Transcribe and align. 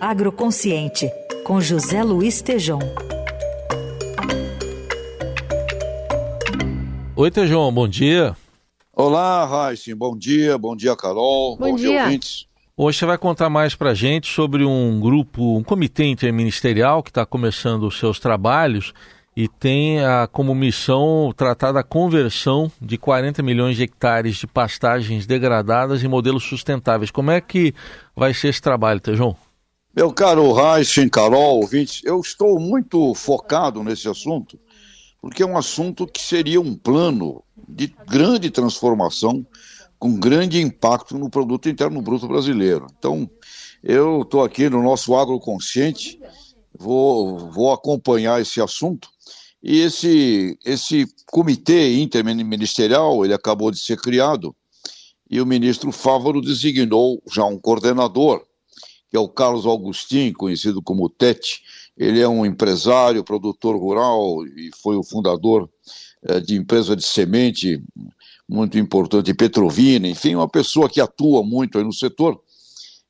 Agroconsciente, 0.00 1.10
com 1.44 1.60
José 1.60 2.02
Luiz 2.02 2.42
Tejom. 2.42 2.80
Oi, 7.16 7.30
Tejom, 7.30 7.72
bom 7.72 7.86
dia. 7.88 8.36
Olá, 8.92 9.44
Raíssen, 9.44 9.94
bom 9.94 10.16
dia, 10.16 10.58
bom 10.58 10.76
dia, 10.76 10.96
Carol, 10.96 11.56
bom, 11.56 11.70
bom 11.70 11.76
dia, 11.76 11.88
dia 11.88 12.04
ouvintes. 12.04 12.46
Hoje 12.76 12.98
você 12.98 13.06
vai 13.06 13.16
contar 13.16 13.48
mais 13.48 13.74
para 13.74 13.94
gente 13.94 14.26
sobre 14.26 14.64
um 14.64 15.00
grupo, 15.00 15.56
um 15.56 15.62
comitê 15.62 16.04
interministerial 16.04 17.02
que 17.02 17.10
está 17.10 17.24
começando 17.24 17.84
os 17.84 17.98
seus 17.98 18.18
trabalhos 18.18 18.92
e 19.36 19.48
tem 19.48 20.04
a, 20.04 20.28
como 20.30 20.54
missão 20.54 21.32
tratar 21.36 21.72
da 21.72 21.82
conversão 21.82 22.70
de 22.80 22.96
40 22.96 23.42
milhões 23.42 23.76
de 23.76 23.84
hectares 23.84 24.36
de 24.36 24.46
pastagens 24.46 25.26
degradadas 25.26 26.02
em 26.04 26.08
modelos 26.08 26.44
sustentáveis. 26.44 27.10
Como 27.10 27.30
é 27.30 27.40
que 27.40 27.74
vai 28.14 28.34
ser 28.34 28.48
esse 28.48 28.62
trabalho, 28.62 29.00
Tejão? 29.00 29.36
Meu 29.96 30.12
caro 30.12 30.52
Raíssen, 30.52 31.08
Carol, 31.08 31.60
ouvintes, 31.60 32.00
eu 32.02 32.18
estou 32.18 32.58
muito 32.58 33.14
focado 33.14 33.80
nesse 33.84 34.08
assunto, 34.08 34.58
porque 35.20 35.40
é 35.40 35.46
um 35.46 35.56
assunto 35.56 36.04
que 36.04 36.20
seria 36.20 36.60
um 36.60 36.74
plano 36.74 37.44
de 37.68 37.94
grande 38.04 38.50
transformação, 38.50 39.46
com 39.96 40.18
grande 40.18 40.60
impacto 40.60 41.16
no 41.16 41.30
produto 41.30 41.68
interno 41.68 42.02
bruto 42.02 42.26
brasileiro. 42.26 42.88
Então, 42.98 43.30
eu 43.84 44.22
estou 44.22 44.42
aqui 44.42 44.68
no 44.68 44.82
nosso 44.82 45.14
agroconsciente, 45.14 46.18
vou, 46.76 47.48
vou 47.52 47.72
acompanhar 47.72 48.42
esse 48.42 48.60
assunto 48.60 49.08
e 49.62 49.78
esse, 49.78 50.58
esse 50.64 51.06
comitê 51.26 52.00
interministerial, 52.00 53.24
ele 53.24 53.32
acabou 53.32 53.70
de 53.70 53.78
ser 53.78 54.00
criado, 54.00 54.52
e 55.30 55.40
o 55.40 55.46
ministro 55.46 55.92
Fávaro 55.92 56.40
designou 56.40 57.22
já 57.30 57.44
um 57.44 57.56
coordenador, 57.56 58.44
que 59.14 59.18
é 59.18 59.20
o 59.20 59.28
Carlos 59.28 59.64
Augustin, 59.64 60.32
conhecido 60.32 60.82
como 60.82 61.08
Tete. 61.08 61.62
Ele 61.96 62.20
é 62.20 62.26
um 62.26 62.44
empresário, 62.44 63.22
produtor 63.22 63.76
rural 63.76 64.44
e 64.44 64.72
foi 64.82 64.96
o 64.96 65.04
fundador 65.04 65.70
eh, 66.24 66.40
de 66.40 66.56
empresa 66.56 66.96
de 66.96 67.04
semente 67.04 67.80
muito 68.48 68.76
importante, 68.76 69.32
Petrovina, 69.32 70.08
enfim, 70.08 70.34
uma 70.34 70.48
pessoa 70.48 70.88
que 70.88 71.00
atua 71.00 71.44
muito 71.44 71.78
aí 71.78 71.84
no 71.84 71.92
setor. 71.92 72.42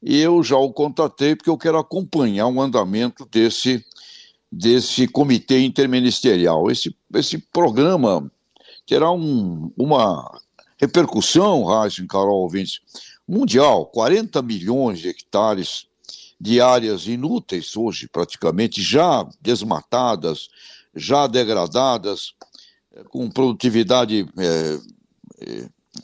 E 0.03 0.21
eu 0.21 0.43
já 0.43 0.59
o 0.59 0.75
contatei 0.75 1.35
porque 1.35 1.49
eu 1.49 1.57
quero 1.57 1.79
acompanhar 1.79 2.49
o 2.49 2.61
andamento 2.61 3.27
desse 3.33 3.83
desse 4.53 5.09
comitê 5.09 5.61
interministerial. 5.61 6.71
Esse, 6.71 6.95
esse 7.15 7.39
programa 7.39 8.31
terá 8.87 9.11
um, 9.11 9.73
uma 9.75 10.39
repercussão, 10.77 11.65
Raíssa 11.65 12.07
Carol 12.07 12.43
ouvintes, 12.43 12.83
mundial, 13.27 13.87
40 13.87 14.43
milhões 14.43 14.99
de 14.99 15.09
hectares 15.09 15.87
de 16.41 16.61
áreas 16.61 17.07
inúteis 17.07 17.77
hoje, 17.77 18.09
praticamente, 18.09 18.83
já 18.83 19.27
desmatadas, 19.41 20.49
já 20.95 21.27
degradadas, 21.27 22.35
eh, 22.95 23.03
com 23.05 23.31
produtividade 23.31 24.27
é, 24.39 24.79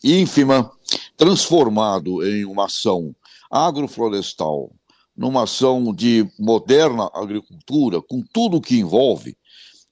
ínfima, 0.03 0.71
transformado 1.17 2.25
em 2.25 2.45
uma 2.45 2.67
ação 2.67 3.15
agroflorestal 3.51 4.71
numa 5.17 5.43
ação 5.43 5.93
de 5.93 6.27
moderna 6.39 7.11
agricultura, 7.13 8.01
com 8.01 8.23
tudo 8.33 8.57
o 8.57 8.61
que 8.61 8.79
envolve 8.79 9.37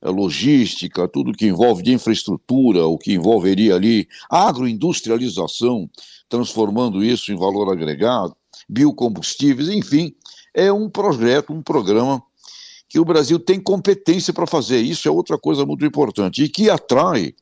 logística, 0.03 1.09
tudo 1.09 1.33
que 1.33 1.47
envolve 1.47 1.83
de 1.83 1.93
infraestrutura, 1.93 2.87
o 2.87 2.97
que 2.97 3.13
envolveria 3.13 3.75
ali 3.75 4.09
agroindustrialização, 4.31 5.91
transformando 6.29 7.03
isso 7.03 7.33
em 7.33 7.37
valor 7.37 7.71
agregado, 7.71 8.35
biocombustíveis, 8.69 9.69
enfim, 9.69 10.15
é 10.55 10.73
um 10.73 10.89
projeto, 10.89 11.53
um 11.53 11.63
programa 11.63 12.23
que 12.89 12.99
o 12.99 13.05
Brasil 13.05 13.39
tem 13.39 13.61
competência 13.61 14.33
para 14.33 14.47
fazer. 14.47 14.81
Isso 14.81 15.07
é 15.07 15.11
outra 15.11 15.39
coisa 15.39 15.67
muito 15.67 15.85
importante 15.85 16.43
e 16.43 16.49
que 16.49 16.71
atrai, 16.71 17.35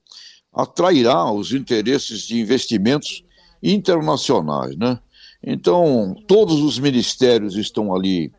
atrairá 0.53 1.31
os 1.31 1.53
interesses 1.53 2.23
de 2.23 2.41
investimentos 2.41 3.23
internacionais, 3.63 4.77
né? 4.77 4.99
Então, 5.43 6.17
todos 6.27 6.61
os 6.61 6.79
ministérios 6.79 7.57
estão 7.57 7.95
ali 7.95 8.33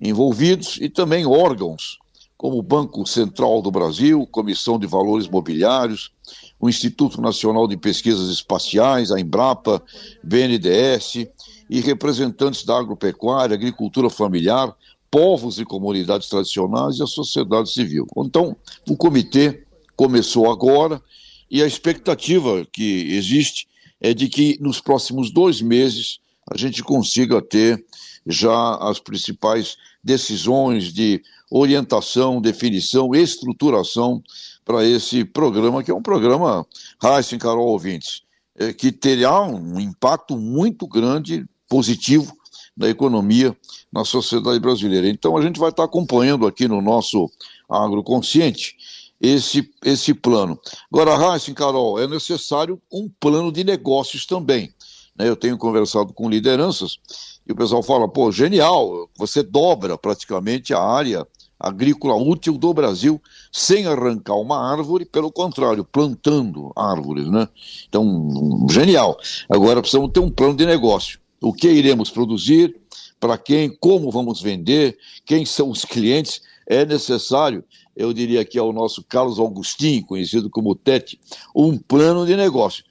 envolvidos 0.00 0.78
e 0.80 0.88
também 0.88 1.24
órgãos, 1.24 1.98
como 2.42 2.58
o 2.58 2.62
Banco 2.62 3.06
Central 3.06 3.62
do 3.62 3.70
Brasil, 3.70 4.26
Comissão 4.26 4.76
de 4.76 4.84
Valores 4.84 5.28
Mobiliários, 5.28 6.10
o 6.58 6.68
Instituto 6.68 7.20
Nacional 7.20 7.68
de 7.68 7.76
Pesquisas 7.76 8.28
Espaciais, 8.30 9.12
a 9.12 9.20
Embrapa, 9.20 9.80
BNDES 10.24 11.28
e 11.70 11.80
representantes 11.80 12.64
da 12.64 12.76
agropecuária, 12.76 13.54
agricultura 13.54 14.10
familiar, 14.10 14.74
povos 15.08 15.60
e 15.60 15.64
comunidades 15.64 16.28
tradicionais 16.28 16.98
e 16.98 17.04
a 17.04 17.06
sociedade 17.06 17.72
civil. 17.72 18.08
Então, 18.16 18.56
o 18.90 18.96
comitê 18.96 19.62
começou 19.94 20.50
agora 20.50 21.00
e 21.48 21.62
a 21.62 21.66
expectativa 21.66 22.66
que 22.72 23.14
existe 23.14 23.68
é 24.00 24.12
de 24.12 24.28
que 24.28 24.58
nos 24.60 24.80
próximos 24.80 25.30
dois 25.30 25.62
meses 25.62 26.18
a 26.50 26.56
gente 26.56 26.82
consiga 26.82 27.40
ter 27.40 27.84
já 28.26 28.74
as 28.78 28.98
principais 28.98 29.76
decisões 30.02 30.92
de 30.92 31.22
orientação, 31.50 32.40
definição, 32.40 33.14
estruturação 33.14 34.22
para 34.64 34.84
esse 34.84 35.24
programa, 35.24 35.82
que 35.82 35.90
é 35.90 35.94
um 35.94 36.02
programa, 36.02 36.66
Heisen, 37.02 37.38
Carol 37.38 37.68
ouvintes, 37.68 38.22
é, 38.56 38.72
que 38.72 38.90
terá 38.90 39.42
um 39.42 39.78
impacto 39.78 40.36
muito 40.36 40.86
grande, 40.86 41.44
positivo, 41.68 42.34
na 42.76 42.88
economia, 42.88 43.56
na 43.92 44.04
sociedade 44.04 44.58
brasileira. 44.58 45.08
Então 45.08 45.36
a 45.36 45.42
gente 45.42 45.60
vai 45.60 45.70
estar 45.70 45.84
acompanhando 45.84 46.46
aqui 46.46 46.66
no 46.66 46.80
nosso 46.80 47.30
agroconsciente 47.68 48.76
esse, 49.20 49.70
esse 49.84 50.14
plano. 50.14 50.58
Agora, 50.92 51.34
Heisen, 51.34 51.54
Carol, 51.54 51.98
é 51.98 52.06
necessário 52.06 52.80
um 52.90 53.10
plano 53.20 53.52
de 53.52 53.62
negócios 53.62 54.26
também. 54.26 54.74
Né? 55.16 55.28
Eu 55.28 55.36
tenho 55.36 55.58
conversado 55.58 56.12
com 56.12 56.28
lideranças 56.28 56.98
e 57.46 57.52
o 57.52 57.56
pessoal 57.56 57.82
fala: 57.82 58.08
pô, 58.08 58.30
genial, 58.30 59.08
você 59.16 59.42
dobra 59.42 59.98
praticamente 59.98 60.72
a 60.74 60.80
área 60.80 61.26
agrícola 61.58 62.16
útil 62.16 62.58
do 62.58 62.74
Brasil 62.74 63.22
sem 63.52 63.86
arrancar 63.86 64.34
uma 64.34 64.58
árvore, 64.58 65.04
pelo 65.04 65.30
contrário, 65.30 65.84
plantando 65.84 66.72
árvores, 66.74 67.28
né? 67.28 67.48
Então, 67.88 68.66
genial. 68.68 69.16
Agora 69.48 69.80
precisamos 69.80 70.10
ter 70.10 70.20
um 70.20 70.30
plano 70.30 70.56
de 70.56 70.66
negócio. 70.66 71.20
O 71.40 71.52
que 71.52 71.68
iremos 71.68 72.10
produzir, 72.10 72.76
para 73.20 73.38
quem, 73.38 73.70
como 73.70 74.10
vamos 74.10 74.40
vender, 74.40 74.98
quem 75.24 75.46
são 75.46 75.70
os 75.70 75.84
clientes, 75.84 76.42
é 76.66 76.84
necessário, 76.84 77.64
eu 77.94 78.12
diria 78.12 78.44
que 78.44 78.58
é 78.58 78.62
o 78.62 78.72
nosso 78.72 79.04
Carlos 79.04 79.38
Augustin, 79.38 80.02
conhecido 80.02 80.48
como 80.48 80.74
Tete, 80.74 81.20
um 81.54 81.76
plano 81.76 82.24
de 82.26 82.36
negócio 82.36 82.84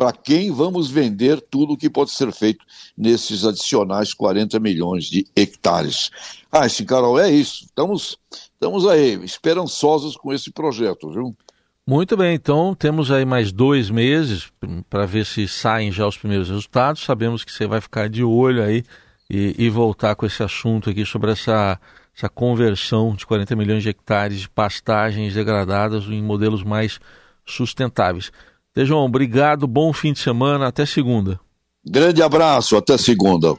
para 0.00 0.12
quem 0.12 0.50
vamos 0.50 0.90
vender 0.90 1.42
tudo 1.42 1.74
o 1.74 1.76
que 1.76 1.90
pode 1.90 2.10
ser 2.10 2.32
feito 2.32 2.64
nesses 2.96 3.44
adicionais 3.44 4.14
40 4.14 4.58
milhões 4.58 5.04
de 5.04 5.26
hectares. 5.36 6.10
Ah, 6.50 6.66
sim, 6.66 6.86
Carol, 6.86 7.20
é 7.20 7.30
isso. 7.30 7.66
Estamos, 7.66 8.16
estamos 8.32 8.86
aí, 8.86 9.22
esperançosos 9.22 10.16
com 10.16 10.32
esse 10.32 10.50
projeto, 10.50 11.10
viu? 11.10 11.36
Muito 11.86 12.16
bem, 12.16 12.34
então 12.34 12.74
temos 12.74 13.10
aí 13.10 13.26
mais 13.26 13.52
dois 13.52 13.90
meses 13.90 14.50
para 14.88 15.04
ver 15.04 15.26
se 15.26 15.46
saem 15.46 15.92
já 15.92 16.06
os 16.06 16.16
primeiros 16.16 16.48
resultados. 16.48 17.02
Sabemos 17.02 17.44
que 17.44 17.52
você 17.52 17.66
vai 17.66 17.82
ficar 17.82 18.08
de 18.08 18.24
olho 18.24 18.64
aí 18.64 18.82
e, 19.28 19.54
e 19.58 19.68
voltar 19.68 20.14
com 20.14 20.24
esse 20.24 20.42
assunto 20.42 20.88
aqui 20.88 21.04
sobre 21.04 21.32
essa, 21.32 21.78
essa 22.16 22.28
conversão 22.30 23.14
de 23.14 23.26
40 23.26 23.54
milhões 23.54 23.82
de 23.82 23.90
hectares 23.90 24.40
de 24.40 24.48
pastagens 24.48 25.34
degradadas 25.34 26.04
em 26.06 26.22
modelos 26.22 26.62
mais 26.62 26.98
sustentáveis. 27.44 28.32
João, 28.76 29.04
obrigado, 29.04 29.66
bom 29.66 29.92
fim 29.92 30.12
de 30.12 30.20
semana, 30.20 30.68
até 30.68 30.86
segunda. 30.86 31.40
Grande 31.84 32.22
abraço, 32.22 32.76
até 32.76 32.96
segunda. 32.96 33.54